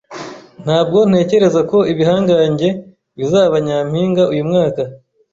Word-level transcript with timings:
Ntabwo 0.63 0.97
ntekereza 1.09 1.61
ko 1.71 1.77
Ibihangange 1.91 2.69
bizaba 3.17 3.55
nyampinga 3.65 4.23
uyu 4.33 4.43
mwaka. 4.49 4.81